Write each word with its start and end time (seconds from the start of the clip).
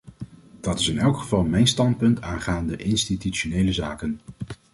Dat 0.61 0.79
is 0.79 0.87
in 0.87 0.99
elk 0.99 1.17
geval 1.17 1.43
mijn 1.43 1.67
standpunt 1.67 2.21
aangaande 2.21 2.75
institutionele 2.75 3.73
zaken. 3.73 4.19